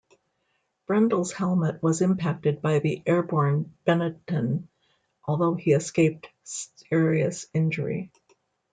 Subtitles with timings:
[0.89, 4.67] Brundle's helmet was impacted by the airborne Benetton
[5.25, 8.09] although he escaped serious injury.